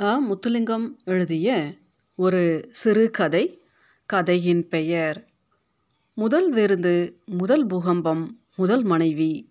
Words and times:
அ 0.00 0.20
முத்துலிங்கம் 0.20 0.90
எழுதிய 1.04 1.74
ஒரு 2.16 2.68
சிறுகதை 2.70 3.60
கதையின் 4.06 4.68
பெயர் 4.68 5.24
முதல் 6.14 6.52
விருந்து 6.52 7.16
முதல் 7.24 7.66
பூகம்பம் 7.66 8.38
முதல் 8.56 8.82
மனைவி. 8.82 9.48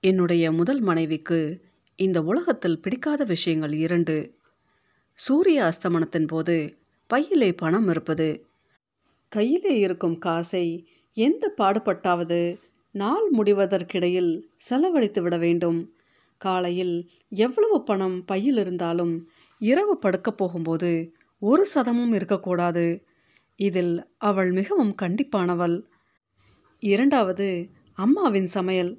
என்னுடைய 0.00 0.52
முதல் 0.52 0.80
மனைவிக்கு 0.80 1.60
இந்த 1.96 2.22
உலகத்தில் 2.22 2.80
பிடிக்காத 2.80 3.24
விஷயங்கள் 3.24 3.72
இரண்டு. 3.72 4.34
சூரிய 5.14 5.62
அஸ்தமனத்தின் 5.62 6.26
போது 6.26 6.76
பையிலே 7.06 7.52
பணம் 7.52 7.88
இருப்பது. 7.88 8.46
கையிலே 9.28 9.78
இருக்கும் 9.78 10.18
காசை 10.18 10.88
எந்த 11.12 11.54
பாடுபட்டாவது 11.58 12.60
நாள் 12.90 13.30
முடிவதற்கிடையில் 13.32 14.40
செலவழித்து 14.56 15.22
விட 15.22 15.36
வேண்டும். 15.36 15.93
காலையில் 16.46 16.96
எவ்வளவு 17.42 17.78
பணம் 17.82 18.16
பையில் 18.24 18.58
இருந்தாலும் 18.58 19.14
இரவு 19.60 19.94
படுக்கப் 19.98 20.38
போகும்போது 20.40 20.92
ஒரு 21.42 21.64
சதமும் 21.74 22.12
இருக்கக்கூடாது. 22.14 22.86
இதில் 23.58 23.94
அவள் 24.22 24.50
மிகவும் 24.52 24.94
கண்டிப்பானவள். 25.02 25.76
இரண்டாவது 26.82 27.48
அம்மாவின் 27.98 28.48
சமையல். 28.56 28.92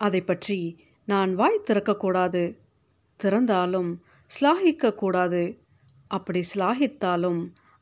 அதை 0.00 0.20
பற்றி 0.20 0.60
நான் 1.08 1.30
வாய் 1.34 1.66
திறக்கக்கூடாது. 1.66 2.42
திறந்தாலும் 3.20 3.90
ஸ்லாகிக்கக்கூடாது 4.30 5.42
அப்படி 6.10 6.40
ஸ்லாகித்தாலும் 6.52 7.40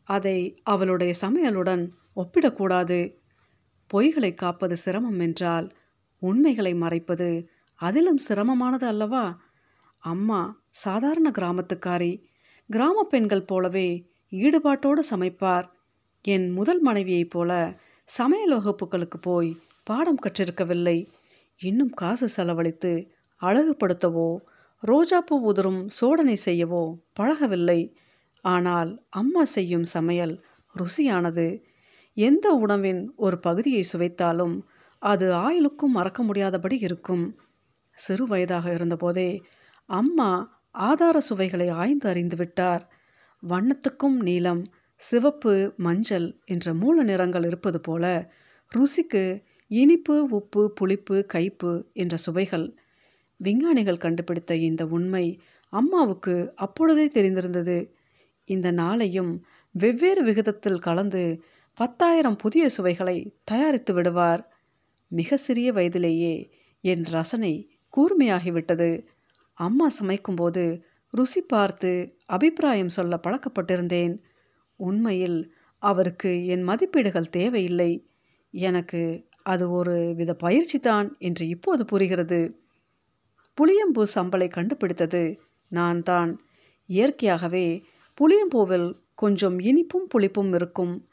அதை 0.08 0.38
அவளுடைய 0.64 1.12
சமையலுடன் 1.20 1.84
ஒப்பிடக்கூடாது. 2.16 2.98
பொய்களை 3.90 4.30
காப்பது 4.34 4.76
சிரமம் 4.76 5.20
என்றால் 5.20 5.66
உண்மைகளை 6.22 6.72
மறைப்பது 6.74 7.28
அதிலும் 7.80 8.20
சிரமமானது 8.28 8.86
அல்லவா? 8.86 9.24
அம்மா 9.98 10.40
சாதாரண 10.70 11.30
கிராமத்துக்காரி. 11.38 12.12
கிராம 12.70 13.02
பெண்கள் 13.02 13.44
போலவே 13.44 13.88
ஈடுபாட்டோடு 14.32 14.98
சமைப்பார். 14.98 15.66
என் 16.24 16.50
முதல் 16.50 16.80
மனைவியைப் 16.80 17.30
போல 17.30 17.50
சமையல் 18.04 18.52
வகுப்புகளுக்கு 18.52 19.18
போய் 19.20 19.56
பாடம் 19.84 20.18
கற்றிருக்கவில்லை. 20.22 20.98
இன்னும் 21.60 21.90
காசு 21.90 22.28
செலவழித்து 22.28 22.92
அழகுபடுத்தவோ 23.42 24.36
ரோஜாப்பூ 24.82 25.36
உதிரும் 25.44 25.80
சோடனை 26.00 26.36
செய்யவோ 26.44 26.82
பழகவில்லை. 27.12 27.80
ஆனால் 28.44 28.90
அம்மா 29.10 29.44
செய்யும் 29.44 29.84
சமையல் 29.84 30.34
ருசியானது. 30.74 31.46
எந்த 32.16 32.50
உணவின் 32.52 33.12
ஒரு 33.16 33.38
பகுதியை 33.38 33.84
சுவைத்தாலும் 33.92 34.56
அது 35.02 35.26
ஆயுளுக்கும் 35.32 35.96
மறக்க 35.98 36.22
முடியாதபடி 36.22 36.76
இருக்கும். 36.78 37.24
சிறு 37.98 38.26
வயதாக 38.26 38.72
இருந்தபோதே 38.72 39.42
அம்மா 39.86 40.60
ஆதார 40.70 41.20
சுவைகளை 41.20 41.68
ஆய்ந்து 41.68 42.08
அறிந்து 42.08 42.36
விட்டார். 42.36 42.84
வண்ணத்துக்கும் 43.48 44.16
நீலம் 44.22 44.62
சிவப்பு 44.96 45.72
மஞ்சள் 45.76 46.40
என்ற 46.44 46.74
மூல 46.74 47.02
நிறங்கள் 47.02 47.44
இருப்பது 47.44 47.80
போல 47.80 48.04
ருசிக்கு 48.72 49.42
இனிப்பு 49.66 50.28
உப்பு 50.30 50.72
புளிப்பு 50.72 51.26
கைப்பு 51.34 51.72
என்ற 51.92 52.16
சுவைகள். 52.16 52.76
விஞ்ஞானிகள் 53.36 53.96
கண்டுபிடித்த 53.96 54.54
இந்த 54.54 54.86
உண்மை 54.86 55.42
அம்மாவுக்கு 55.72 56.52
அப்பொழுதே 56.56 57.06
தெரிந்திருந்தது. 57.06 57.78
இந்த 58.44 58.72
நாளையும் 58.72 59.32
வெவ்வேறு 59.70 60.22
விகிதத்தில் 60.24 60.78
கலந்து 60.78 61.22
பத்தாயிரம் 61.74 62.36
புதிய 62.36 62.68
சுவைகளை 62.68 63.16
தயாரித்து 63.44 63.92
விடுவார். 63.94 64.42
மிக 65.08 65.36
சிறிய 65.36 65.72
வயதிலேயே 65.72 66.34
என் 66.80 67.04
ரசனை 67.04 67.54
கூர்மையாகிவிட்டது. 67.96 69.04
அம்மா 69.54 69.90
சமைக்கும்போது 70.00 70.80
ருசி 71.10 71.40
பார்த்து 71.40 72.12
அபிப்பிராயம் 72.26 72.88
சொல்ல 72.88 73.20
பழக்கப்பட்டிருந்தேன். 73.22 74.18
உண்மையில் 74.76 75.52
அவருக்கு 75.78 76.46
என் 76.46 76.62
மதிப்பீடுகள் 76.62 77.28
தேவையில்லை. 77.28 78.08
எனக்கு 78.50 79.26
அது 79.42 79.70
ஒரு 79.70 80.14
வித 80.14 80.34
பயிற்சி 80.34 80.78
தான் 80.78 81.16
என்று 81.18 81.48
இப்போது 81.48 81.84
புரிகிறது. 81.84 82.40
புளியம்பூ 83.58 84.02
சம்பளை 84.02 84.48
கண்டுபிடித்தது 84.48 85.38
நான் 85.68 86.02
தான். 86.02 86.40
இயற்கையாகவே 86.86 87.82
புளியம்பூவில் 88.20 88.94
கொஞ்சம் 89.14 89.58
இனிப்பும் 89.58 90.08
புளிப்பும் 90.14 90.54
இருக்கும். 90.54 91.06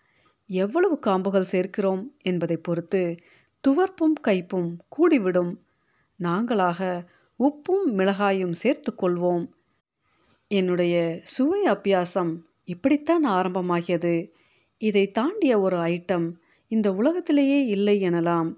எவ்வளவு 0.50 1.00
காம்புகள் 1.00 1.52
சேர்க்கிறோம் 1.52 2.04
என்பதை 2.22 2.58
பொறுத்து 2.58 3.16
துவர்ப்பும் 3.64 4.18
கைப்பும் 4.28 4.70
கூடிவிடும். 4.90 5.54
நாங்களாக 6.24 7.06
உப்பும் 7.40 7.86
மிளகாயும் 7.88 8.52
சேர்த்து 8.52 8.94
கொள்வோம். 8.98 9.46
என்னுடைய 10.48 11.20
சுவை 11.24 11.64
அபியாசம் 11.64 12.38
இப்படித்தான் 12.64 13.26
ஆரம்பமாகியது. 13.26 14.32
இதை 14.78 15.08
தாண்டிய 15.08 15.60
ஒரு 15.60 15.78
ஐட்டம் 15.78 16.34
இந்த 16.68 16.94
உலகத்திலேயே 16.94 17.66
இல்லை 17.66 18.02
எனலாம். 18.02 18.54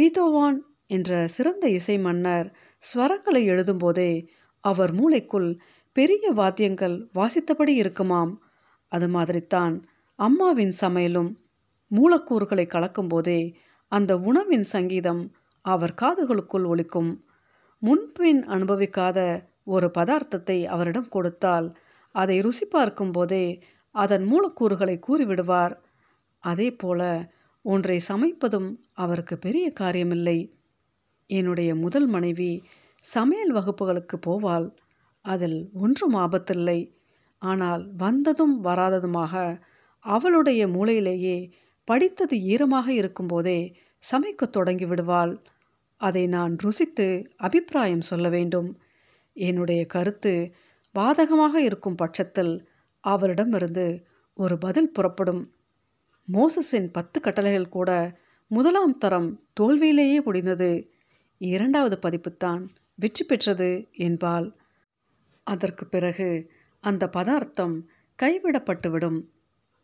பீதோவான் 0.00 0.56
என்ற 0.86 1.26
சிறந்த 1.26 1.68
இசை 1.68 1.98
மன்னர் 1.98 2.56
ஸ்வரங்களை 2.82 3.44
எழுதும்போதே 3.46 4.26
அவர் 4.60 4.94
மூளைக்குள் 4.94 5.58
பெரிய 5.92 6.30
வாத்தியங்கள் 6.30 7.08
வாசித்தபடி 7.14 7.68
இருக்குமாம். 7.68 8.42
அது 8.88 9.08
மாதிரித்தான் 9.08 9.82
அம்மாவின் 10.16 10.74
சமையலும் 10.80 11.34
மூலக்கூறுகளை 11.90 12.66
கலக்கும்போதே 12.66 13.54
அந்த 13.88 14.16
உணவின் 14.16 14.64
சங்கீதம் 14.64 15.30
அவர் 15.64 15.94
காதுகளுக்குள் 16.02 16.66
ஒலிக்கும். 16.72 17.10
முன்பின் 17.82 18.40
அனுபவிக்காத 18.46 19.18
ஒரு 19.64 19.90
பதார்த்தத்தை 19.98 20.58
அவரிடம் 20.64 21.08
கொடுத்தால் 21.08 21.68
அதை 22.14 22.36
ருசி 22.40 22.66
பார்க்கும்போதே 22.66 23.44
அதன் 23.94 24.24
மூலக்கூறுகளை 24.24 24.96
கூறிவிடுவார். 25.06 25.74
அதே 26.44 26.68
போல 26.72 27.30
ஒன்றை 27.64 28.00
சமைப்பதும் 28.08 28.68
அவருக்கு 28.94 29.38
பெரிய 29.38 29.72
காரியமில்லை. 29.80 30.38
என்னுடைய 31.30 31.70
முதல் 31.74 32.06
மனைவி 32.06 32.52
சமையல் 33.04 33.52
வகுப்புகளுக்கு 33.52 34.16
போவாள். 34.26 34.66
அதில் 35.24 35.58
ஒன்றும் 35.72 36.14
ஆபத்தில்லை. 36.14 36.80
ஆனால் 37.42 37.82
வந்ததும் 37.96 38.54
வராததுமாக 38.64 39.34
அவளுடைய 40.04 40.62
மூளையிலேயே 40.68 41.36
படித்தது 41.88 42.36
ஈரமாக 42.42 42.88
இருக்கும்போதே 42.92 43.60
சமைக்கத் 44.10 44.50
தொடங்கி 44.50 44.84
விடுவாள் 44.84 45.42
அதை 45.96 46.26
நான் 46.26 46.56
ருசித்து 46.56 47.32
அபிப்பிராயம் 47.36 48.00
சொல்ல 48.00 48.28
வேண்டும். 48.28 48.78
என்னுடைய 49.32 49.86
கருத்து 49.86 50.54
பாதகமாக 50.94 51.54
இருக்கும் 51.54 51.94
பட்சத்தில் 51.94 52.68
அவரிடமிருந்து 53.00 54.04
ஒரு 54.34 54.58
பதில் 54.58 54.90
புறப்படும். 54.90 55.52
மோசஸின் 56.32 56.88
பத்து 56.92 57.20
கட்டளைகள் 57.20 57.68
கூட 57.68 58.18
முதலாம் 58.46 58.98
தரம் 58.98 59.44
தோல்வியிலேயே 59.52 60.20
முடிந்தது. 60.20 60.90
இரண்டாவது 61.38 61.96
பதிப்புத்தான் 62.02 62.68
வெற்றி 62.94 63.24
பெற்றது 63.24 63.88
என்பாள். 63.92 64.52
அதற்கு 65.42 65.86
பிறகு 65.86 66.50
அந்த 66.80 67.08
பதார்த்தம் 67.08 67.88
கைவிடப்பட்டுவிடும். 68.22 69.20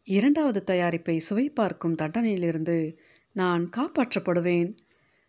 இரண்டாவது 0.05 0.65
தயாரிப்பை 0.67 1.17
சுவை 1.17 1.51
பார்க்கும் 1.51 1.95
தண்டனையிலிருந்து 1.95 2.97
நான் 3.37 3.71
காப்பாற்றப்படுவேன். 3.77 4.77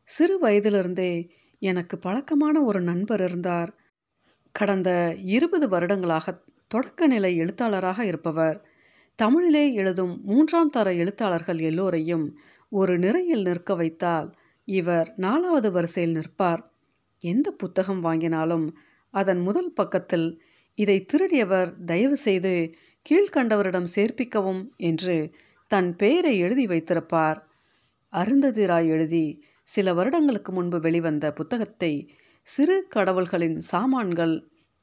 சிறு 0.04 0.40
வயதிலிருந்தே 0.40 1.30
எனக்கு 1.60 1.98
பழக்கமான 1.98 2.62
ஒரு 2.62 2.82
நண்பர் 2.82 3.22
இருந்தார். 3.22 3.76
கடந்த 4.52 5.16
இருபது 5.20 5.70
வருடங்களாக 5.70 6.44
தொடக்க 6.68 7.08
நிலை 7.08 7.36
எழுத்தாளராக 7.36 8.06
இருப்பவர். 8.06 8.66
தமிழிலே 9.16 9.74
எழுதும் 9.74 10.22
மூன்றாம் 10.24 10.70
தர 10.70 10.94
எழுத்தாளர்கள் 10.94 11.60
எல்லோரையும் 11.60 12.40
ஒரு 12.70 13.00
நிறையில் 13.00 13.42
நிற்க 13.42 13.76
வைத்தால் 13.76 14.32
இவர் 14.66 15.14
நாலாவது 15.16 15.72
வரிசையில் 15.72 16.12
நிற்பார். 16.12 16.72
எந்த 17.20 17.52
புத்தகம் 17.52 18.04
வாங்கினாலும் 18.04 18.68
அதன் 19.10 19.40
முதல் 19.40 19.72
பக்கத்தில் 19.72 20.42
இதை 20.76 21.06
திருடியவர் 21.14 21.84
தயவு 21.86 22.16
செய்து 22.16 22.74
கீழ்கண்டவரிடம் 23.10 23.92
சேர்ப்பிக்கவும் 23.96 24.64
என்று 24.78 25.32
தன் 25.68 25.96
பெயரை 25.96 26.38
எழுதி 26.38 26.66
வைத்திருப்பார். 26.68 27.47
அருந்ததிராய் 28.18 28.88
எழுதி 28.88 29.26
சில 29.68 29.94
வருடங்களுக்கு 29.94 30.52
முன்பு 30.52 30.78
வெளிவந்த 30.80 31.26
புத்தகத்தை 31.32 31.94
சிறு 32.48 32.78
கடவுள்களின் 32.96 33.58
சாமான்கள் 33.62 34.36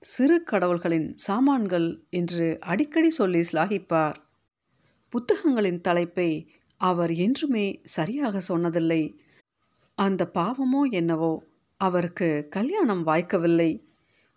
சிறு 0.02 0.36
கடவுள்களின் 0.50 1.06
சாமான்கள் 1.16 1.86
என்று 2.10 2.46
அடிக்கடி 2.62 3.10
சொல்லி 3.10 3.40
சிலாகிப்பார். 3.40 4.18
புத்தகங்களின் 5.12 5.80
தலைப்பை 5.80 6.30
அவர் 6.80 7.12
என்றுமே 7.16 7.66
சரியாக 7.84 8.40
சொன்னதில்லை. 8.48 9.02
அந்த 9.98 10.22
பாவமோ 10.34 10.82
என்னவோ 10.90 11.32
அவருக்கு 11.80 12.28
கல்யாணம் 12.48 13.02
வாய்க்கவில்லை. 13.06 13.70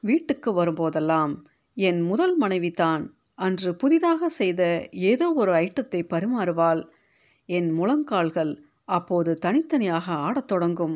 வீட்டுக்கு 0.03 0.49
வரும்போதெல்லாம் 0.53 1.33
என் 1.77 2.01
முதல் 2.01 2.35
மனைவி 2.35 2.71
தான் 2.73 3.03
அன்று 3.37 3.71
புதிதாக 3.75 4.29
செய்த 4.29 4.61
ஏதோ 5.09 5.27
ஒரு 5.33 5.51
ஐட்டத்தை 5.55 6.01
பரிமாறுவாள். 6.13 6.81
என் 7.49 7.69
முழங்கால்கள் 7.71 8.53
அப்போது 8.87 9.31
தனித்தனியாக 9.35 10.05
ஆடத் 10.27 10.47
தொடங்கும். 10.47 10.95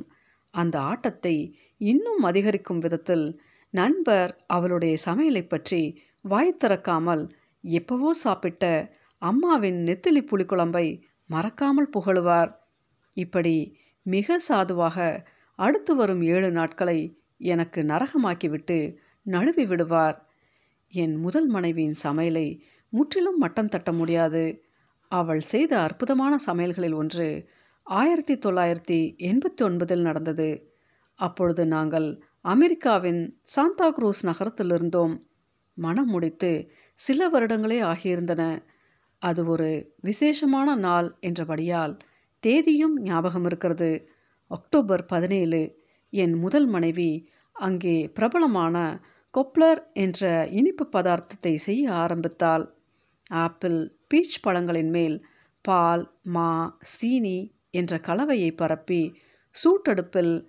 அந்த 0.53 0.75
ஆட்டத்தை 0.81 1.35
இன்னும் 1.81 2.23
அதிகரிக்கும் 2.23 2.79
விதத்தில் 2.79 3.25
நண்பர் 3.73 4.31
அவளுடைய 4.47 4.93
சமையலை 5.05 5.43
பற்றி 5.47 5.81
வாய் 6.21 6.59
திறக்காமல் 6.63 7.23
எப்பவோ 7.63 8.09
சாப்பிட்ட 8.13 8.65
அம்மாவின் 9.21 9.79
நெத்திலி 9.87 10.21
புளிக்குழம்பை 10.31 10.87
மறக்காமல் 11.29 11.93
புகழுவார். 11.93 12.51
இப்படி 13.17 13.55
மிக 14.05 14.37
சாதுவாக 14.39 14.97
அடுத்து 15.59 15.93
வரும் 15.95 16.21
ஏழு 16.33 16.49
நாட்களை 16.51 16.99
எனக்கு 17.37 17.79
நரகமாக்கிவிட்டு 17.83 18.77
நழுவி 19.25 19.65
விடுவார். 19.65 20.17
என் 20.93 21.15
முதல் 21.15 21.47
மனைவியின் 21.47 21.99
சமையலை 22.03 22.47
முற்றிலும் 22.93 23.37
மட்டம் 23.37 23.69
தட்ட 23.69 23.89
முடியாது. 23.91 24.43
அவள் 25.11 25.43
செய்த 25.51 25.71
அற்புதமான 25.81 26.33
சமையல்களில் 26.47 26.95
ஒன்று 26.95 27.27
ஆயிரத்தி 27.91 28.35
தொள்ளாயிரத்தி 28.35 28.97
எண்பத்தி 29.17 29.61
ஒன்பதில் 29.63 30.01
நடந்தது. 30.01 30.49
அப்பொழுது 31.19 31.65
நாங்கள் 31.65 32.07
அமெரிக்காவின் 32.41 33.21
சாந்தா 33.55 33.87
குரூஸ் 33.91 34.21
நகரத்தில் 34.21 34.69
இருந்தோம் 34.69 35.13
மனம் 35.77 36.05
முடித்து 36.05 36.51
சில 36.99 37.29
வருடங்களே 37.29 37.79
ஆகியிருந்தன. 37.83 38.43
அது 39.21 39.45
ஒரு 39.45 39.69
விசேஷமான 40.01 40.75
நாள் 40.75 41.17
என்றபடியால் 41.19 41.97
தேதியும் 42.39 42.95
ஞாபகம் 42.99 43.45
இருக்கிறது. 43.45 43.91
அக்டோபர் 44.47 45.05
பதினேழு 45.05 45.61
என் 46.13 46.33
முதல் 46.33 46.65
மனைவி 46.65 47.11
அங்கே 47.55 47.97
பிரபலமான 48.13 48.75
கொப்ளர் 49.33 49.81
என்ற 49.93 50.47
இனிப்பு 50.51 50.85
பதார்த்தத்தை 50.91 51.55
செய்ய 51.55 51.91
ஆரம்பித்தாள். 51.93 52.65
ஆப்பிள் 53.45 53.79
பீச் 54.07 54.37
பழங்களின் 54.47 54.89
மேல் 54.89 55.17
பால் 55.65 56.05
மா 56.23 56.77
சீனி 56.81 57.39
என்ற 57.71 57.99
கலவையை 57.99 58.51
பரப்பி 58.51 59.15
சூட்டடுப்பில் 59.63 60.45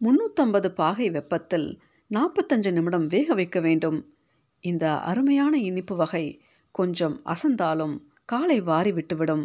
முன்னூற்றம்பது 0.00 0.68
பாகை 0.68 1.10
வெப்பத்தில் 1.10 1.78
நாற்பத்தஞ்சு 2.10 2.72
நிமிடம் 2.72 3.06
வேக 3.06 3.34
வைக்க 3.34 3.60
வேண்டும். 3.60 4.14
இந்த 4.60 4.98
அருமையான 5.00 5.58
இனிப்பு 5.58 5.96
வகை 5.96 6.42
கொஞ்சம் 6.70 7.22
அசந்தாலும் 7.24 8.00
காலை 8.24 8.60
வாரி 8.60 8.92
விட்டுவிடும். 8.92 9.44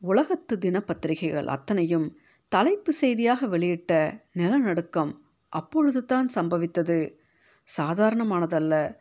உலகத்து 0.00 0.58
தினப்பத்திரிகைகள் 0.58 1.46
அத்தனையும் 1.46 2.18
தலைப்பு 2.48 2.92
செய்தியாக 2.92 3.46
வெளியிட்ட 3.46 4.20
நிலநடுக்கம் 4.32 5.12
அப்பொழுது 5.48 6.04
தான் 6.04 6.28
சம்பவித்தது. 6.34 7.16
சாதாரணமானதல்ல. 7.76 8.96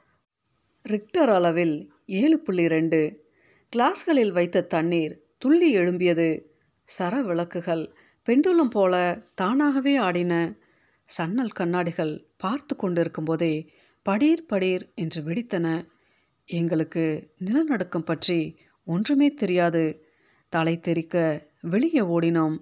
ரிக்டர் 0.82 1.30
அளவில் 1.30 1.92
ஏழு 2.06 2.40
புள்ளி 2.40 2.68
ரெண்டு 2.68 3.26
கிளாஸ்களில் 3.74 4.32
வைத்த 4.32 4.62
தண்ணீர் 4.62 5.22
துள்ளி 5.38 5.76
எழும்பியது. 5.76 6.56
சர 6.88 7.22
விளக்குகள் 7.22 7.96
பெண்டுலம் 8.28 8.72
போல 8.72 9.24
தானாகவே 9.36 9.96
ஆடின 9.96 10.34
சன்னல் 11.18 11.58
கண்ணாடிகள் 11.60 12.28
பார்த்து 12.38 12.76
கொண்டிருக்கும் 12.76 13.26
போதே 13.26 13.70
படீர் 14.06 14.44
படீர் 14.54 14.94
என்று 14.96 15.22
வெடித்தன. 15.22 15.68
எங்களுக்கு 16.46 17.34
நிலநடுக்கம் 17.38 18.06
பற்றி 18.06 18.40
ஒன்றுமே 18.84 19.34
தெரியாது. 19.34 20.06
தலை 20.50 20.80
தெறிக்க 20.80 21.16
வெளியே 21.62 22.00
ஓடினோம். 22.00 22.58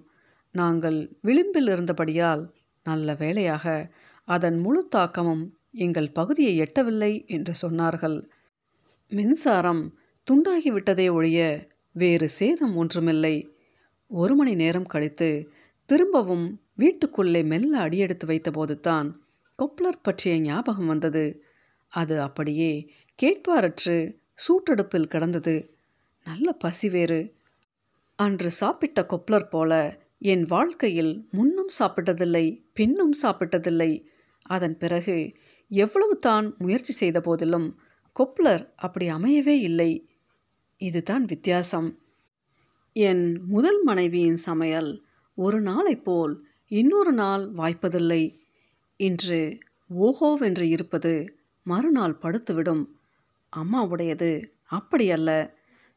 நாங்கள் 0.52 1.18
விளிம்பில் 1.20 1.68
இருந்தபடியால் 1.68 2.42
நல்ல 2.84 3.14
வேளையாக 3.14 3.92
அதன் 4.24 4.58
முழு 4.58 4.88
தாக்கமும் 4.88 5.44
எங்கள் 5.70 6.10
பகுதியை 6.10 6.54
எட்டவில்லை 6.60 7.12
என்று 7.26 7.52
சொன்னார்கள். 7.62 8.18
மின்சாரம் 9.08 9.94
துண்டாகிவிட்டதே 10.28 11.12
ஒழிய 11.12 11.68
வேறு 11.92 12.28
சேதம் 12.28 12.74
ஒன்றுமில்லை. 12.76 13.55
ஒரு 14.10 14.34
மணி 14.34 14.54
நேரம் 14.54 14.86
கழித்து 14.86 15.50
திரும்பவும் 15.86 16.60
வீட்டுக்குள்ளே 16.74 17.42
மெல்ல 17.42 17.78
அடியெடுத்து 17.78 18.26
வைத்தபோது 18.26 18.80
தான் 18.80 19.08
கொப்ளர் 19.58 20.02
பற்றிய 20.02 20.40
ஞாபகம் 20.40 20.86
வந்தது. 20.86 21.42
அது 21.88 22.20
அப்படியே 22.20 22.90
கேட்பாரற்று 23.22 24.16
சூட்டெடுப்பில் 24.34 25.08
கிடந்தது. 25.08 25.76
நல்ல 26.24 26.52
பசி 26.52 26.88
வேறு. 26.88 27.34
அன்று 28.16 28.50
சாப்பிட்ட 28.50 29.00
கொப்ளர் 29.02 29.48
போல 29.50 29.72
என் 30.18 30.44
வாழ்க்கையில் 30.44 31.28
முன்னும் 31.30 31.70
சாப்பிட்டதில்லை 31.78 32.62
பின்னும் 32.72 33.14
சாப்பிட்டதில்லை. 33.22 34.04
அதன் 34.42 34.78
பிறகு 34.78 35.34
எவ்வளவு 35.70 36.18
தான் 36.18 36.54
முயற்சி 36.58 36.92
செய்த 36.92 37.20
போதிலும் 37.20 37.68
கொப்ளர் 38.16 38.68
அப்படி 38.76 39.10
அமையவே 39.10 39.56
இல்லை. 39.60 40.08
இதுதான் 40.76 41.24
வித்தியாசம். 41.24 41.88
என் 42.98 43.40
முதல் 43.46 43.82
மனைவியின் 43.82 44.36
சமையல் 44.36 45.04
ஒரு 45.34 45.60
நாளைப் 45.60 46.04
போல் 46.04 46.46
இன்னொரு 46.68 47.12
நாள் 47.12 47.52
வாய்ப்பதில்லை. 47.52 48.34
இன்று 48.96 49.58
ஓஹோவென்று 49.96 50.62
இருப்பது 50.62 51.38
மறுநாள் 51.62 52.18
படுத்துவிடும். 52.22 52.86
அம்மாவுடையது 53.56 54.44
அப்படியல்ல. 54.70 55.50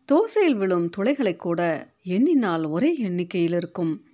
தோசையில் 0.06 0.56
விழும் 0.56 0.90
துளைகளை 0.98 1.36
கூட 1.36 1.90
எண்ணினால் 2.04 2.66
ஒரே 2.66 2.98
எண்ணிக்கையில் 2.98 3.54
இருக்கும். 3.54 4.06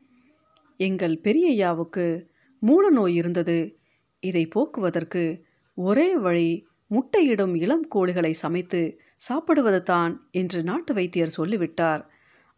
எங்கள் 0.78 1.20
பெரியய்யாவுக்கு 1.24 2.28
மூல 2.60 2.90
நோய் 2.90 3.16
இருந்தது. 3.16 3.78
இதை 4.20 4.46
போக்குவதற்கு 4.46 5.46
ஒரே 5.76 6.18
வழி 6.18 6.68
முட்டையிடும் 6.88 7.56
இளம் 7.56 7.88
கோழிகளை 7.96 8.32
சமைத்து 8.32 9.00
சாப்பிடுவது 9.18 9.84
தான் 9.84 10.28
என்று 10.32 10.64
நாட்டு 10.64 10.94
வைத்தியர் 10.94 11.30
சொல்லிவிட்டார். 11.30 12.14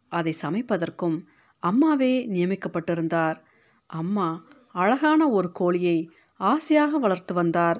அதை 0.08 0.34
சமைப்பதற்கும் 0.42 1.16
அம்மாவே 1.62 2.12
நியமிக்கப்பட்டிருந்தார். 2.28 3.38
அம்மா 3.86 4.28
அழகான 4.72 5.28
ஒரு 5.28 5.52
கோழியை 5.52 6.10
ஆசையாக 6.36 6.98
வளர்த்து 6.98 7.34
வந்தார். 7.34 7.78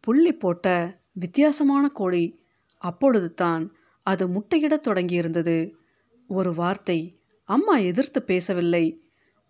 புள்ளி 0.00 0.32
போட்ட 0.34 0.96
வித்தியாசமான 1.12 1.88
கோழி 1.88 2.24
அப்பொழுது 2.78 3.34
தான் 3.34 3.72
அது 4.02 4.28
முட்டையிடத் 4.28 4.86
தொடங்கியிருந்தது. 4.88 5.58
ஒரு 6.26 6.54
வார்த்தை 6.54 6.98
அம்மா 7.44 7.76
எதிர்த்து 7.76 8.22
பேசவில்லை. 8.22 8.84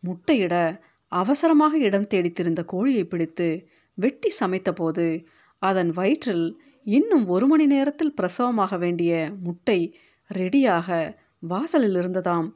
முட்டையிட 0.02 0.80
அவசரமாக 1.08 1.78
இடம் 1.78 2.06
தேடித்திருந்த 2.06 2.64
கோழியை 2.64 3.04
பிடித்து 3.04 3.68
வெட்டி 3.94 4.30
சமைத்தபோது 4.40 5.24
அதன் 5.58 5.90
வயிற்றில் 5.90 6.46
இன்னும் 6.84 7.26
ஒரு 7.26 7.46
மணி 7.46 7.66
நேரத்தில் 7.66 8.14
பிரசவமாக 8.14 8.76
வேண்டிய 8.76 9.12
முட்டை 9.42 9.98
ரெடியாக 10.30 11.18
வாசலில் 11.46 11.94
இருந்ததாம். 11.94 12.50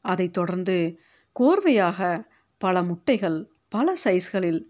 அதைத் 0.00 0.32
தொடர்ந்து 0.32 0.98
கோர்வையாக 1.40 2.24
பல 2.58 2.82
முட்டைகள் 2.82 3.48
பல 3.68 3.94
சைஸ்களில் 4.04 4.64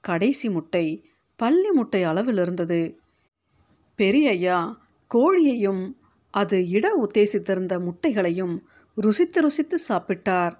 கடைசி 0.00 0.50
முட்டை 0.50 1.10
பள்ளி 1.36 1.70
முட்டை 1.70 2.02
அளவில் 2.02 2.36
இருந்தது. 2.36 2.98
பெரியய்யா 3.98 4.74
கோழியையும் 5.14 5.92
அது 6.30 6.68
இட 6.68 6.86
உத்தேசித்திருந்த 7.02 7.80
முட்டைகளையும் 7.80 8.58
ருசித்து 8.94 9.40
ருசித்து 9.40 9.78
சாப்பிட்டார். 9.88 10.54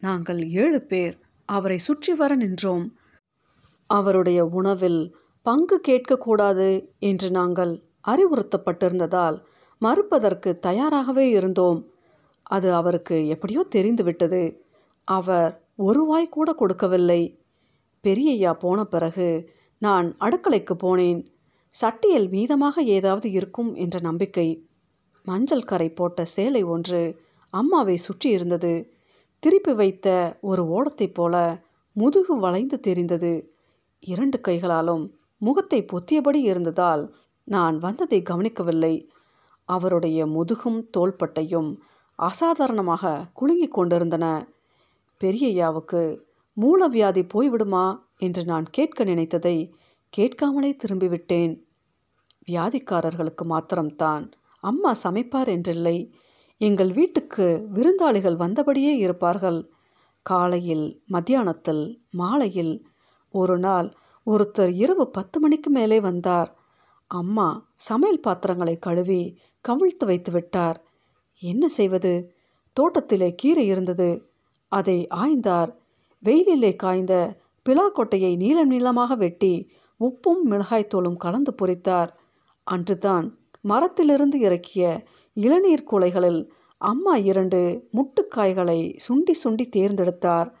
நாங்கள் 0.00 0.48
ஏழு 0.48 0.80
பேர் 0.80 1.18
அவரை 1.44 1.78
சுற்றி 1.78 2.14
வர 2.14 2.34
நின்றோம். 2.34 2.92
அவருடைய 3.86 4.44
உணவில் 4.44 5.16
பங்கு 5.42 5.80
கேட்கக்கூடாது 5.88 6.88
என்று 6.98 7.30
நாங்கள் 7.30 7.82
அறிவுறுத்தப்பட்டிருந்ததால் 8.08 9.40
மறுப்பதற்கு 9.80 10.58
தயாராகவே 10.58 11.30
இருந்தோம். 11.30 11.90
அது 12.46 12.68
அவருக்கு 12.74 13.16
எப்படியோ 13.28 13.62
தெரிந்துவிட்டது. 13.68 14.42
அவர் 15.08 15.62
ஒரு 15.76 16.02
வாய் 16.04 16.28
கூட 16.28 16.52
கொடுக்கவில்லை. 16.52 17.20
பெரியய்யா 18.04 18.52
போன 18.52 18.84
பிறகு 18.84 19.28
நான் 19.82 20.16
அடுக்கலைக்கு 20.20 20.74
போனேன். 20.82 21.20
சட்டியில் 21.74 22.28
மீதமாக 22.30 22.76
ஏதாவது 22.88 23.30
இருக்கும் 23.30 23.74
என்ற 23.74 23.96
நம்பிக்கை. 24.00 24.48
மஞ்சள் 25.26 25.64
கரை 25.64 25.88
போட்ட 25.90 26.24
சேலை 26.24 26.62
ஒன்று 26.64 27.00
அம்மாவை 27.54 27.96
சுற்றி 27.96 28.30
இருந்தது. 28.30 28.72
திருப்பி 29.42 29.72
வைத்த 29.72 30.38
ஒரு 30.40 30.62
ஓடத்தைப் 30.66 31.14
போல 31.14 31.34
முதுகு 31.96 32.34
வளைந்து 32.38 32.76
தெரிந்தது. 32.80 33.32
இரண்டு 34.02 34.40
கைகளாலும் 34.40 35.04
முகத்தை 35.42 35.80
பொத்தியபடி 35.82 36.40
இருந்ததால் 36.42 37.02
நான் 37.44 37.76
வந்ததை 37.78 38.22
கவனிக்கவில்லை. 38.22 38.94
அவருடைய 39.68 40.26
முதுகும் 40.26 40.80
தோள்பட்டையும் 40.96 41.70
அசாதாரணமாக 42.16 43.26
குலுங்கிக் 43.32 43.72
கொண்டிருந்தன. 43.72 44.48
பெரியய்யாவுக்கு 45.20 46.20
மூலவியாதி 46.60 47.28
போய்விடுமா? 47.34 47.98
என்று 48.18 48.44
நான் 48.44 48.66
கேட்க 48.70 49.04
நினைத்ததை 49.04 49.70
கேட்காமலே 50.08 50.76
திரும்பிவிட்டேன். 50.76 51.62
வியாதிக்காரர்களுக்கு 52.48 53.42
மாத்திரம்தான் 53.42 54.32
அம்மா 54.60 54.92
சமைப்பார் 54.92 55.48
என்றில்லை. 55.48 56.10
எங்கள் 56.58 56.92
வீட்டுக்கு 56.92 57.68
விருந்தாளிகள் 57.74 58.36
வந்தபடியே 58.36 58.96
இருப்பார்கள். 58.96 59.70
காலையில் 60.22 61.02
மத்தியானத்தில் 61.08 61.98
மாலையில். 62.10 62.86
ஒரு 63.30 63.58
நாள் 63.58 63.94
ஒருத்தர் 64.26 64.74
இரவு 64.74 65.10
பத்து 65.10 65.40
மணிக்கு 65.40 65.70
மேலே 65.70 66.00
வந்தார். 66.00 66.56
அம்மா 67.06 67.68
சமையல் 67.74 68.20
பாத்திரங்களை 68.20 68.78
கழுவி 68.78 69.38
கவிழ்த்து 69.68 70.04
வைத்து 70.04 70.32
விட்டார். 70.32 70.85
என்ன 71.38 71.68
செய்வது? 71.68 72.34
தோட்டத்திலே 72.72 73.34
கீரை 73.34 73.66
இருந்தது. 73.66 74.30
அதை 74.68 75.06
ஆய்ந்தார். 75.14 75.74
வெயிலிலே 76.18 76.76
காய்ந்த 76.76 77.36
பிலாக்கொட்டையை 77.68 78.36
நீளம் 78.36 78.68
நீளமாக 78.68 79.14
வெட்டி 79.14 79.70
உப்பும் 80.00 80.50
மிளகாய்த்தூளும் 80.50 81.16
கலந்து 81.16 81.54
பொரித்தார். 81.62 82.08
அன்றுதான் 82.64 83.34
மரத்திலிருந்து 83.60 84.40
இறக்கிய 84.40 85.04
இளநீர் 85.34 85.84
குலைகளில் 85.84 86.52
அம்மா 86.78 87.16
இரண்டு 87.16 87.88
முட்டுக்காய்களை 87.92 88.98
சுண்டி 89.08 89.34
சுண்டி 89.44 89.68
தேர்ந்தெடுத்தார். 89.76 90.52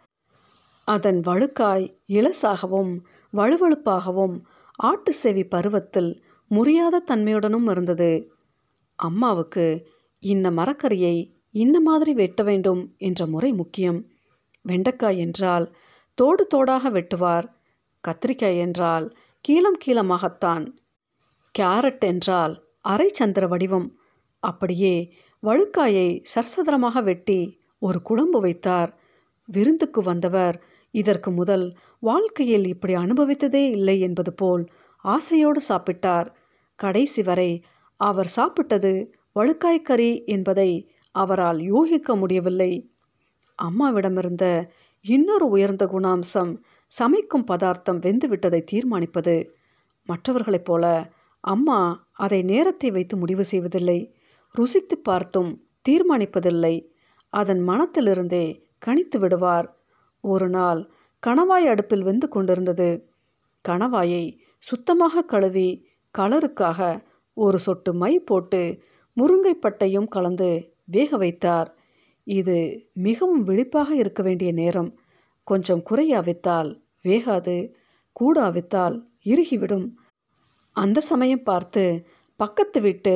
அதன் 0.84 1.20
வழுக்காய் 1.20 1.94
இலசாகவும் 2.08 2.98
வழுவழுப்பாகவும் 3.32 4.40
ஆட்டு 4.76 5.12
செவி 5.12 5.44
பருவத்தில் 5.44 6.24
முறியாத 6.50 7.00
தன்மையுடனும் 7.10 7.70
இருந்தது. 7.70 8.32
அம்மாவுக்கு 8.96 9.94
இந்த 10.22 10.50
மரக்கறியை 10.50 11.16
இந்த 11.54 11.80
மாதிரி 11.80 12.12
வெட்ட 12.12 12.42
வேண்டும் 12.42 12.82
என்ற 12.98 13.26
முறை 13.26 13.52
முக்கியம். 13.52 14.00
வெண்டைக்காய் 14.64 15.18
என்றால் 15.18 15.66
தோடு 16.18 16.44
தோடாக 16.54 16.90
வெட்டுவார். 16.90 17.46
கத்திரிக்காய் 18.04 18.58
என்றால் 18.58 19.06
கீழம் 19.40 19.78
கீழமாகத்தான் 19.86 20.64
கேரட் 21.54 22.04
என்றால் 22.04 22.54
அரை 22.82 23.08
சந்திர 23.08 23.46
வடிவம். 23.46 23.88
அப்படியே 24.42 24.94
வழுக்காயை 25.42 26.08
சரசதரமாக 26.34 27.02
வெட்டி 27.02 27.40
ஒரு 27.78 28.02
குழம்பு 28.02 28.40
வைத்தார். 28.40 28.90
விருந்துக்கு 29.48 30.02
வந்தவர் 30.02 30.56
இதற்கு 30.94 31.30
முதல் 31.30 31.66
வாழ்க்கையில் 32.00 32.66
இப்படி 32.66 32.94
அனுபவித்ததே 32.94 33.62
இல்லை 33.70 33.96
என்பது 34.00 34.32
போல் 34.32 34.64
ஆசையோடு 35.04 35.60
சாப்பிட்டார். 35.68 36.28
கடைசி 36.78 37.22
வரை 37.22 37.50
அவர் 38.00 38.30
சாப்பிட்டது 38.36 38.92
வழுக்காய்க்கறி 39.36 40.24
என்பதை 40.24 40.70
அவரால் 41.14 41.60
யூகிக்க 41.60 42.16
முடியவில்லை. 42.16 42.90
அம்மாவிடமிருந்த 43.58 44.44
இன்னொரு 45.04 45.46
உயர்ந்த 45.48 45.84
குணாம்சம் 45.86 46.52
சமைக்கும் 46.92 47.44
பதார்த்தம் 47.44 48.00
வெந்துவிட்டதை 48.00 48.60
தீர்மானிப்பது. 48.72 49.36
மற்றவர்களைப் 50.04 50.64
போல 50.64 50.84
அம்மா 51.40 52.08
அதை 52.12 52.42
நேரத்தை 52.42 52.90
வைத்து 52.90 53.16
முடிவு 53.16 53.44
செய்வதில்லை. 53.44 53.98
ருசித்து 54.54 54.98
பார்த்தும் 54.98 55.50
தீர்மானிப்பதில்லை. 55.88 56.74
அதன் 57.28 57.68
மனத்திலிருந்தே 57.68 58.44
கணித்து 58.86 59.18
விடுவார். 59.18 59.68
ஒரு 60.20 60.48
நாள் 60.48 60.80
கணவாய் 61.22 61.66
அடுப்பில் 61.66 62.02
வெந்து 62.02 62.28
கொண்டிருந்தது. 62.28 62.90
கணவாயை 63.68 64.24
சுத்தமாக 64.58 65.22
கழுவி 65.22 65.68
கலருக்காக 66.18 66.80
ஒரு 67.36 67.58
சொட்டு 67.58 67.94
மை 67.94 68.20
போட்டு 68.20 68.80
முருங்கைப்பட்டையும் 69.16 70.08
கலந்து 70.08 70.48
வேக 70.84 71.16
வைத்தார். 71.16 71.68
இது 72.26 72.56
மிகவும் 72.92 73.42
விழிப்பாக 73.42 73.90
இருக்க 73.94 74.20
வேண்டிய 74.22 74.52
நேரம். 74.52 74.90
கொஞ்சம் 75.46 75.82
குறையாவித்தால் 75.90 76.70
வேகாது 77.04 77.56
கூடாவித்தால் 78.16 78.96
இறுகிவிடும். 79.24 79.86
அந்த 80.76 80.98
சமயம் 81.00 81.42
பார்த்து 81.42 81.84
பக்கத்து 82.40 82.80
விட்டு 82.80 83.14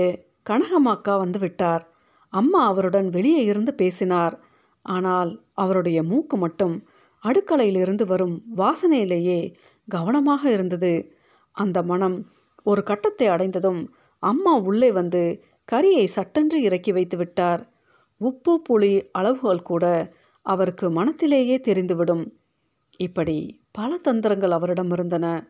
கனகமாக்கா 0.50 1.14
வந்து 1.19 1.38
விட்டார். 1.38 1.83
அம்மா 2.33 2.61
அவருடன் 2.66 3.09
வெளியே 3.09 3.42
இருந்து 3.45 3.75
பேசினார். 3.75 4.35
ஆனால் 4.87 5.30
அவருடைய 5.54 5.99
மூக்கு 6.02 6.37
மட்டும் 6.37 6.76
அடுக்கலையிலிருந்து 7.25 8.04
வரும் 8.07 8.37
வாசனையிலேயே 8.57 9.40
கவனமாக 9.88 10.42
இருந்தது. 10.50 10.92
அந்த 11.57 11.78
மனம் 11.83 12.16
ஒரு 12.62 12.83
கட்டத்தை 12.83 13.26
அடைந்ததும் 13.28 13.80
அம்மா 14.23 14.52
உள்ளே 14.69 14.90
வந்து 14.92 15.23
கறியை 15.73 16.05
சட்டென்று 16.05 16.62
இறக்கி 16.62 16.93
வைத்து 16.93 17.17
விட்டார். 17.17 17.71
உப்பு 18.19 18.62
புளி 18.69 19.03
அளவுகள் 19.12 19.62
கூட 19.62 20.12
அவருக்கு 20.43 20.91
மனத்திலேயே 20.91 21.61
தெரிந்துவிடும். 21.61 22.31
இப்படி 22.97 23.61
பல 23.73 23.97
தந்திரங்கள் 23.97 24.50
அவரிடம் 24.50 24.91
இருந்தன. 24.91 25.49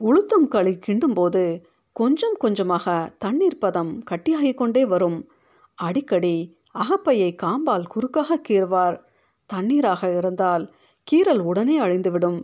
உளுத்தம் 0.00 0.48
களி 0.48 0.78
கிண்டும்போது 0.86 1.62
கொஞ்சம் 1.92 2.36
கொஞ்சமாக 2.38 3.12
தண்ணீர் 3.18 3.58
பதம் 3.58 4.02
கட்டியாகிக் 4.02 4.56
கொண்டே 4.56 4.84
வரும். 4.84 5.28
அடிக்கடி 5.74 6.56
அகப்பையை 6.74 7.36
காம்பால் 7.42 7.86
குறுக்காக 7.86 8.40
கீறுவார். 8.48 9.04
தண்ணீராக 9.54 10.16
இருந்தால் 10.16 10.72
கீறல் 11.12 11.38
உடனே 11.38 11.80
அழிந்துவிடும். 11.80 12.42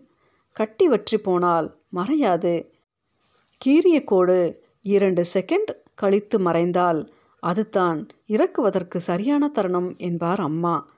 கட்டி 0.53 0.89
வற்றி 0.89 1.19
போனால் 1.19 1.77
மறையாது. 1.95 2.71
கீரிய 3.65 4.05
கோடு 4.05 4.62
இரண்டு 4.85 5.25
செகண்ட் 5.35 5.71
கழித்து 5.95 6.39
மறைந்தால் 6.39 7.09
அதுதான் 7.41 8.07
இறக்குவதற்கு 8.27 9.01
சரியான 9.01 9.49
தருணம் 9.49 9.97
என்பார் 9.97 10.41
அம்மா. 10.41 10.89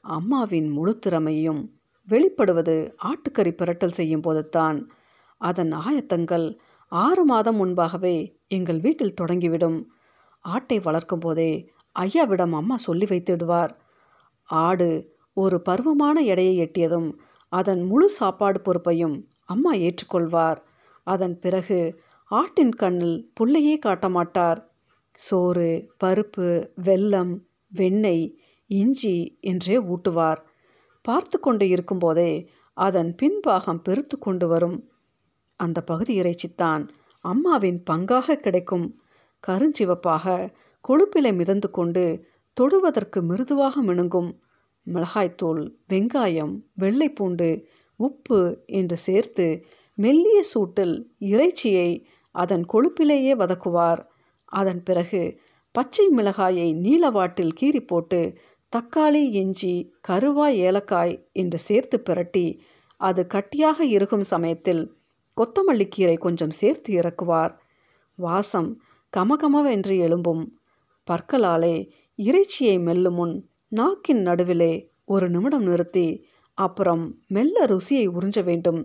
அம்மாவின் 0.00 0.68
முழு 0.68 0.98
திறமையும் 0.98 1.70
வெளிப்படுவது 2.08 2.92
ஆட்டுக்கறி 3.04 3.52
பிரட்டல் 3.52 3.96
செய்யும் 3.98 4.20
போதுதான். 4.20 4.90
அதன் 5.38 5.72
ஆயத்தங்கள் 5.72 6.56
ஆறு 6.88 7.24
மாதம் 7.24 7.56
முன்பாகவே 7.56 8.36
எங்கள் 8.48 8.80
வீட்டில் 8.80 9.14
தொடங்கிவிடும். 9.20 9.84
ஆட்டை 10.40 10.80
வளர்க்கும் 10.80 11.18
போதே 11.18 11.72
ஐயாவிடம் 11.98 12.50
அம்மா 12.50 12.76
சொல்லி 12.76 13.04
வைத்துடுவார். 13.04 13.72
ஆடு 14.44 15.16
ஒரு 15.34 15.62
பருவமான 15.68 16.20
எடையை 16.20 16.54
எட்டியதும் 16.58 17.12
அதன் 17.48 17.82
முழு 17.82 18.08
சாப்பாடு 18.08 18.60
பொறுப்பையும் 18.60 19.24
அம்மா 19.44 19.72
ஏற்றுக்கொள்வார். 19.74 20.58
அதன் 21.04 21.40
பிறகு 21.40 22.02
ஆட்டின் 22.30 22.72
கண்ணில் 22.72 23.18
புள்ளையே 23.36 23.78
காட்ட 23.78 24.08
மாட்டார் 24.08 24.58
சோறு 25.18 25.68
பருப்பு 26.04 26.48
வெல்லம் 26.84 27.32
வெண்ணெய் 27.72 28.26
இஞ்சி 28.70 29.38
என்றே 29.40 29.76
ஊட்டுவார். 29.92 30.40
பார்த்து 31.04 31.40
கொண்டு 31.40 31.68
இருக்கும்போதே 31.68 32.32
அதன் 32.76 33.14
பின்பாகம் 33.22 33.80
பெருத்து 33.82 34.18
கொண்டு 34.18 34.48
வரும். 34.48 34.78
அந்த 35.60 35.78
பகுதி 35.82 36.20
இறைச்சித்தான் 36.20 36.82
அம்மாவின் 37.24 37.80
பங்காக 37.90 38.36
கிடைக்கும். 38.36 38.86
கருஞ்சிவப்பாக 39.44 40.50
கொழுப்பிலை 40.84 41.32
மிதந்து 41.34 41.70
கொண்டு 41.70 42.04
தொடுவதற்கு 42.56 43.18
மிருதுவாக 43.22 43.82
மினுங்கும். 43.82 44.30
மிளகாய்த்தூள் 44.86 45.62
வெங்காயம் 45.88 46.54
வெள்ளைப்பூண்டு 46.80 47.48
உப்பு 48.00 48.40
என்று 48.66 48.96
சேர்த்து 48.96 49.46
மெல்லிய 49.94 50.40
சூட்டில் 50.52 50.94
இறைச்சியை 51.18 51.90
அதன் 52.42 52.64
கொழுப்பிலேயே 52.72 53.32
வதக்குவார். 53.42 54.00
அதன் 54.52 54.82
பிறகு 54.82 55.22
பச்சை 55.74 56.04
மிளகாயை 56.16 56.68
நீலவாட்டில் 56.84 57.56
கீறி 57.60 57.80
போட்டு 57.86 58.20
தக்காளி 58.72 59.22
இஞ்சி 59.40 59.74
கருவாய் 60.08 60.56
ஏலக்காய் 60.68 61.14
என்று 61.32 61.58
சேர்த்து 61.58 61.96
பிரட்டி 62.06 62.46
அது 63.00 63.22
கட்டியாக 63.34 63.80
இருக்கும் 63.96 64.26
சமயத்தில் 64.32 64.82
கொத்தமல்லி 65.36 65.86
கீரை 65.88 66.16
கொஞ்சம் 66.16 66.54
சேர்த்து 66.60 66.90
இறக்குவார். 67.00 67.52
வாசம் 68.18 68.70
கமகமவென்று 69.12 69.94
எழும்பும். 70.06 70.44
பற்களாலே 71.08 71.74
இறைச்சியை 72.18 72.76
மெல்லும் 72.78 73.14
முன் 73.14 73.34
நாக்கின் 73.72 74.22
நடுவிலே 74.22 74.72
ஒரு 75.04 75.26
நிமிடம் 75.30 75.66
நிறுத்தி 75.66 76.08
அப்புறம் 76.58 77.04
மெல்ல 77.28 77.66
ருசியை 77.66 78.04
உறிஞ்ச 78.16 78.38
வேண்டும். 78.44 78.80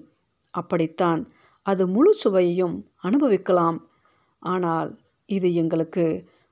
அப்படித்தான் 0.54 1.22
அது 1.64 1.88
முழு 1.88 2.14
சுவையையும் 2.14 2.86
அனுபவிக்கலாம். 3.02 3.78
ஆனால் 4.40 5.00
இது 5.26 5.54
எங்களுக்கு 5.54 6.06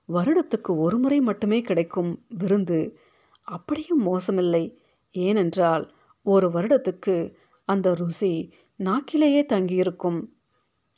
வருடத்துக்கு 0.09 0.71
ஒரு 0.77 0.97
முறை 0.97 1.21
மட்டுமே 1.21 1.61
கிடைக்கும் 1.61 2.25
விருந்து. 2.29 2.97
அப்படியும் 3.41 4.01
மோசமில்லை. 4.07 4.75
ஏனென்றால் 5.11 5.93
ஒரு 6.23 6.47
வருடத்துக்கு 6.49 7.33
அந்த 7.65 7.95
ருசி 7.95 8.53
நாக்கிலேயே 8.79 9.45
தங்கியிருக்கும். 9.45 10.19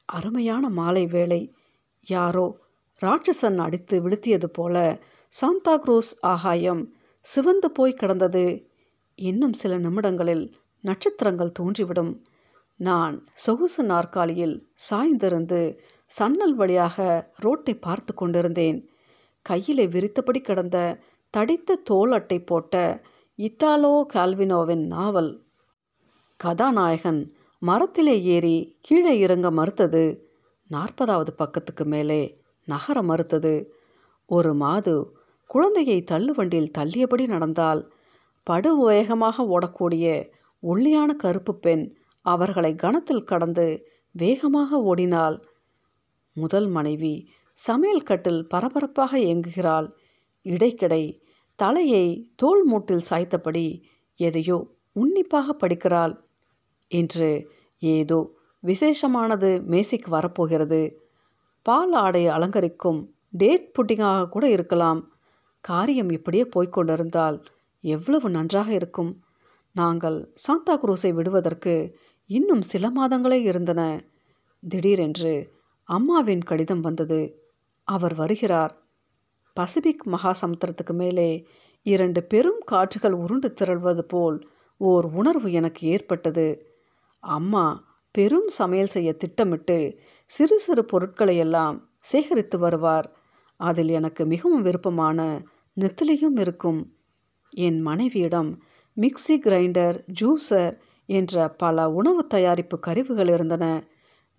அருமையான 0.06 0.70
மாலை 0.70 1.06
வேளை. 1.06 1.54
யாரோ 2.08 2.58
ராட்சசன் 3.02 3.58
அடித்து 3.58 4.10
விழுத்தியது 4.10 4.46
போல 4.46 5.00
சாந்தா 5.34 5.74
குரூஸ் 5.74 6.12
ஆகாயம் 6.22 6.94
சிவந்து 7.22 7.72
போய் 7.72 7.94
கிடந்தது. 7.94 8.68
இன்னும் 9.16 9.54
சில 9.54 9.78
நிமிடங்களில் 9.78 10.52
நட்சத்திரங்கள் 10.82 11.58
தோன்றிவிடும். 11.60 12.14
நான் 12.88 13.16
சொகுசு 13.34 13.84
நாற்காலியில் 13.84 14.56
சாய்ந்திருந்து 14.90 15.60
சன்னல் 16.20 16.56
வழியாக 16.56 17.06
ரோட்டை 17.36 17.74
பார்த்து 17.76 18.14
கொண்டிருந்தேன். 18.14 18.80
கையிலே 19.46 19.86
விரித்தபடி 19.88 20.40
கிடந்த 20.42 20.78
தடித்த 21.34 21.80
தோல் 21.84 22.12
அட்டை 22.12 22.40
போட்ட 22.40 22.76
இத்தாலோ 23.40 23.94
கால்வினோவின் 24.14 24.84
நாவல். 24.88 25.32
கதாநாயகன் 26.40 27.22
மரத்திலே 27.62 28.16
ஏறி 28.36 28.58
கீழே 28.82 29.14
இறங்க 29.20 29.48
மறுத்தது. 29.52 30.04
நாற்பதாவது 30.70 31.32
பக்கத்துக்கு 31.38 31.86
மேலே 31.86 32.22
நகர 32.68 32.98
மறுத்தது. 33.02 33.56
ஒரு 34.30 34.54
மாது 34.54 34.96
குழந்தையை 35.50 35.98
தள்ளுவண்டியில் 36.12 36.76
தள்ளியபடி 36.78 37.26
நடந்தால் 37.28 37.82
படு 38.48 38.72
வேகமாக 38.78 39.44
ஓடக்கூடிய 39.54 40.06
ஒல்லியான 40.64 41.10
கருப்பு 41.16 41.54
பெண் 41.56 41.84
அவர்களை 42.26 42.76
கணத்தில் 42.76 43.24
கடந்து 43.24 43.68
வேகமாக 44.16 44.80
ஓடினாள். 44.82 45.38
முதல் 46.36 46.68
மனைவி 46.68 47.16
சமையல் 47.54 48.04
கட்டில் 48.04 48.48
பரபரப்பாக 48.48 49.20
இயங்குகிறாள். 49.20 49.88
இடைக்கிடை 50.46 51.04
தலையை 51.60 52.06
தோல் 52.36 52.64
மூட்டில் 52.70 53.08
சாய்த்தபடி 53.10 53.84
எதையோ 54.20 54.58
உன்னிப்பாக 54.94 55.54
படிக்கிறாள். 55.54 56.14
என்று 56.88 57.30
ஏதோ 57.80 58.20
விசேஷமானது 58.64 59.50
மேசிக்கு 59.72 60.10
வரப்போகிறது. 60.10 60.82
பால் 61.66 61.94
ஆடை 61.94 62.24
அலங்கரிக்கும் 62.28 63.00
டேட் 63.32 63.68
புட்டிங்காக 63.76 64.30
கூட 64.30 64.46
இருக்கலாம். 64.50 65.02
காரியம் 65.64 66.10
இப்படியே 66.10 66.46
போய்க்கொண்டிருந்தால் 66.56 67.38
எவ்வளவு 67.84 68.30
நன்றாக 68.30 68.70
இருக்கும். 68.74 69.12
நாங்கள் 69.76 70.18
சாந்தா 70.36 70.74
குரூஸை 70.78 71.12
விடுவதற்கு 71.14 71.74
இன்னும் 72.26 72.62
சில 72.62 72.90
மாதங்களே 72.90 73.42
இருந்தன. 73.42 74.04
திடீரென்று 74.70 75.52
அம்மாவின் 75.84 76.44
கடிதம் 76.44 76.82
வந்தது. 76.82 77.36
அவர் 77.84 78.16
வருகிறார். 78.16 78.82
பசிபிக் 79.54 80.08
மகாசமுத்திரத்துக்கு 80.08 80.94
மேலே 80.94 81.48
இரண்டு 81.84 82.24
பெரும் 82.24 82.62
காற்றுகள் 82.66 83.12
உருண்டு 83.12 83.54
திரள்வது 83.54 84.00
போல் 84.00 84.48
ஓர் 84.78 85.06
உணர்வு 85.06 85.52
எனக்கு 85.52 85.88
ஏற்பட்டது. 85.88 86.66
அம்மா 87.20 87.84
பெரும் 88.12 88.50
சமையல் 88.50 88.88
செய்ய 88.88 89.14
திட்டமிட்டு 89.14 90.00
சிறு 90.26 90.60
சிறு 90.60 90.86
பொருட்களை 90.86 91.38
எல்லாம் 91.38 91.88
சேகரித்து 92.00 92.58
வருவார். 92.58 93.12
அதில் 93.58 93.90
எனக்கு 93.90 94.26
மிகவும் 94.26 94.62
விருப்பமான 94.62 95.46
நெத்திலியும் 95.80 96.40
இருக்கும். 96.40 96.94
என் 97.50 97.82
மனைவியிடம் 97.82 98.62
மிக்சி 98.98 99.40
கிரைண்டர் 99.42 100.00
ஜூஸர் 100.22 100.78
என்ற 101.10 101.48
பல 101.48 101.90
உணவு 101.90 102.28
தயாரிப்பு 102.28 102.80
கருவிகள் 102.80 103.28
இருந்தன. 103.28 103.84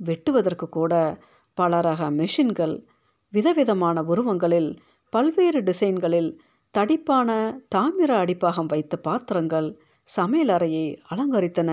வெட்டுவதற்கு 0.00 0.66
கூட 0.68 1.18
பல 1.54 1.80
ரக 1.80 2.10
மெஷின்கள் 2.10 2.82
விதவிதமான 3.30 4.02
உருவங்களில் 4.02 4.78
பல்வேறு 5.10 5.60
டிசைன்களில் 5.62 6.30
தடிப்பான 6.74 7.30
தாமிர 7.74 8.10
அடிப்பாகம் 8.22 8.66
வைத்த 8.66 8.96
பாத்திரங்கள் 8.96 9.68
சமையல் 10.04 10.48
அறையை 10.48 11.02
அலங்கரித்தன. 11.10 11.70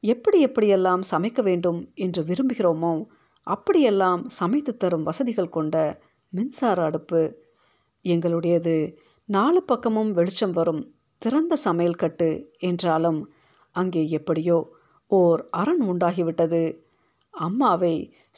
எப்படி 0.00 0.46
எப்படியெல்லாம் 0.46 1.02
சமைக்க 1.10 1.42
வேண்டும் 1.42 1.90
என்று 1.94 2.22
விரும்புகிறோமோ 2.22 3.04
அப்படியெல்லாம் 3.42 4.28
சமைத்து 4.28 4.76
தரும் 4.76 5.02
வசதிகள் 5.02 5.48
கொண்ட 5.48 5.76
மின்சார 6.32 6.82
அடுப்பு. 6.82 7.22
எங்களுடையது 8.04 8.94
நாலு 9.24 9.62
பக்கமும் 9.62 10.12
வெளிச்சம் 10.12 10.50
வரும் 10.50 10.82
திறந்த 11.18 11.56
சமையல் 11.56 11.94
கட்டு 11.94 12.28
என்றாலும் 12.58 13.20
அங்கே 13.76 14.02
எப்படியோ 14.18 14.58
ஓர் 15.10 15.40
அரண் 15.50 15.82
உண்டாகிவிட்டது. 15.92 16.62
அம்மாவை 17.34 17.94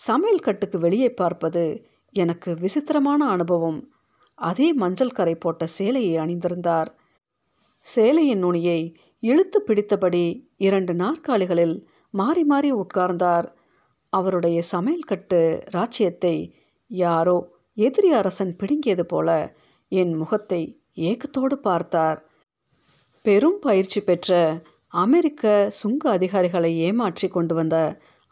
சமையல் 0.06 0.44
கட்டுக்கு 0.46 0.78
வெளியே 0.78 1.10
பார்ப்பது 1.10 1.64
எனக்கு 2.14 2.50
விசித்திரமான 2.54 3.20
அனுபவம். 3.28 3.78
அதே 4.38 4.68
மஞ்சள் 4.72 5.16
கரை 5.18 5.34
போட்ட 5.34 5.62
சேலையை 5.76 6.14
அணிந்திருந்தார். 6.24 6.90
சேலையின் 7.86 8.42
நுனியை 8.44 8.80
இழுத்து 9.22 9.58
பிடித்தபடி 9.66 10.24
இரண்டு 10.58 10.92
நாற்காலிகளில் 10.94 11.76
மாறி 12.14 12.44
மாறி 12.44 12.70
உட்கார்ந்தார். 12.72 13.46
அவருடைய 14.12 14.58
சமையல் 14.72 15.08
கட்டு 15.10 15.40
ராச்சியத்தை 15.74 16.36
யாரோ 16.90 17.38
எதிரி 17.76 18.10
அரசன் 18.12 18.52
பிடுங்கியது 18.56 19.04
போல 19.06 19.28
என் 19.92 20.12
முகத்தை 20.14 20.62
ஏக்கத்தோடு 21.08 21.56
பார்த்தார். 21.58 22.18
பெரும் 23.24 23.58
பயிற்சி 23.60 24.00
பெற்ற 24.00 24.30
அமெரிக்க 24.94 25.70
சுங்க 25.70 26.10
அதிகாரிகளை 26.10 26.78
ஏமாற்றி 26.78 27.28
கொண்டு 27.28 27.54
வந்த 27.54 27.76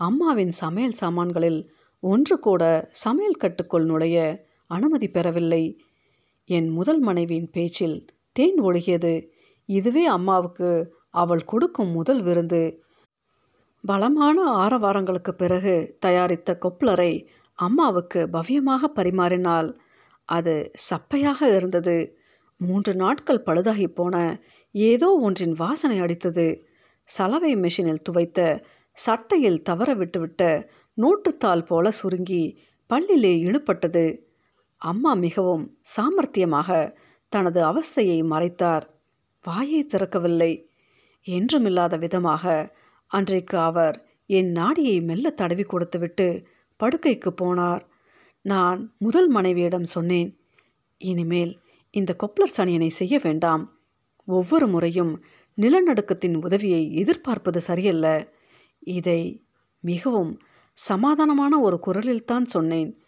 அம்மாவின் 0.01 0.51
சமையல் 0.51 0.93
சாமான்களில் 0.93 1.61
ஒன்று 2.03 2.39
கூட 2.39 2.63
சமையல் 2.91 3.35
கட்டுக்குள் 3.35 3.85
நுழைய 3.85 4.47
அனுமதி 4.67 5.09
பெறவில்லை. 5.09 5.79
என் 6.45 6.69
முதல் 6.69 6.99
மனைவியின் 6.99 7.51
பேச்சில் 7.51 8.07
தேன் 8.33 8.59
ஒழுகியது. 8.63 9.15
இதுவே 9.69 10.05
அம்மாவுக்கு 10.07 10.71
அவள் 11.11 11.45
கொடுக்கும் 11.45 11.91
முதல் 11.91 12.23
விருந்து. 12.23 12.83
பலமான 13.85 14.39
ஆரவாரங்களுக்கு 14.57 15.33
பிறகு 15.33 15.97
தயாரித்த 15.99 16.59
கொப்ளரை 16.61 17.27
அம்மாவுக்கு 17.59 18.29
பவ்யமாக 18.33 18.85
பரிமாறினாள். 18.95 19.69
அது 20.29 20.71
சப்பையாக 20.91 21.57
இருந்தது. 21.57 21.97
மூன்று 22.61 22.95
நாட்கள் 22.95 23.47
பழுதாகி 23.47 23.87
போன 23.95 24.17
ஏதோ 24.77 25.19
ஒன்றின் 25.23 25.53
வாசனை 25.53 26.01
அடித்தது. 26.01 26.61
சலவை 27.05 27.55
மெஷினில் 27.55 28.05
துவைத்த 28.09 28.41
சட்டையில் 28.93 29.63
தவற 29.63 29.95
விட்டுவிட்ட 29.95 30.69
நோட்டுத்தாள் 30.99 31.65
போல 31.67 31.91
சுருங்கி 31.91 32.59
பல்லிலே 32.91 33.33
இழுப்பட்டது 33.47 34.19
அம்மா 34.79 35.13
மிகவும் 35.15 35.65
சாமர்த்தியமாக 35.97 36.95
தனது 37.29 37.61
அவஸ்தையை 37.65 38.19
மறைத்தார். 38.25 38.85
வாயை 39.43 39.87
திறக்கவில்லை. 39.87 40.53
என்றுமில்லாத 41.27 41.99
விதமாக 41.99 42.75
அன்றைக்கு 43.07 43.59
அவர் 43.59 43.97
என் 44.27 44.51
நாடியை 44.51 45.01
மெல்ல 45.01 45.31
தடவி 45.31 45.63
கொடுத்துவிட்டு 45.63 46.47
படுக்கைக்கு 46.81 47.31
போனார். 47.43 47.83
நான் 48.43 48.81
முதல் 48.99 49.29
மனைவியிடம் 49.29 49.85
சொன்னேன் 49.85 50.31
இனிமேல் 50.99 51.61
இந்த 51.91 52.17
கொப்ளர் 52.23 52.57
சனியனை 52.57 52.87
செய்ய 52.87 53.19
வேண்டாம். 53.23 53.65
ஒவ்வொரு 54.27 54.69
முறையும் 54.69 55.25
நிலநடுக்கத்தின் 55.59 56.45
உதவியை 56.45 56.95
எதிர்பார்ப்பது 56.95 57.61
சரியல்ல. 57.61 58.33
இதை 58.79 59.45
மிகவும் 59.81 60.41
சமாதானமான 60.89 61.61
ஒரு 61.61 61.81
குரலில்தான் 61.87 62.45
சொன்னேன். 62.45 63.01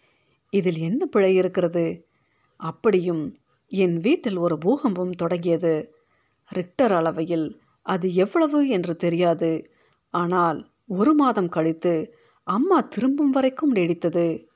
இதில் 0.49 0.77
என்ன 0.77 1.05
பிழை 1.05 1.35
இருக்கிறது? 1.35 2.05
அப்படியும் 2.57 3.35
என் 3.67 3.97
வீட்டில் 3.99 4.37
ஒரு 4.37 4.57
பூகம்பம் 4.57 5.11
தொடங்கியது. 5.11 5.93
ரிக்டர் 6.55 6.93
அளவையில் 6.93 7.59
அது 7.81 8.13
எவ்வளவு 8.13 8.67
என்று 8.67 8.95
தெரியாது. 8.95 9.71
ஆனால் 10.09 10.69
ஒரு 10.87 11.13
மாதம் 11.13 11.49
கழித்து 11.49 12.15
அம்மா 12.43 12.81
திரும்பும் 12.81 13.29
வரைக்கும் 13.29 13.75
நீடித்தது. 13.75 14.48